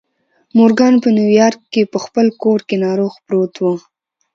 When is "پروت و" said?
3.25-3.65